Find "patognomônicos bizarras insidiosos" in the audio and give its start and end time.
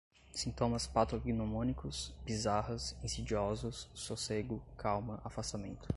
0.87-3.87